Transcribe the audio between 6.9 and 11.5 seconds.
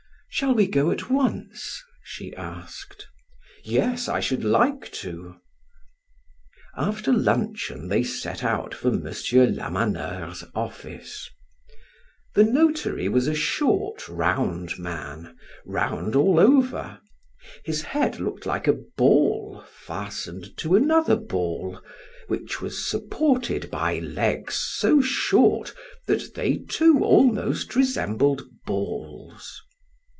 luncheon they set out for M. Lamaneur's office.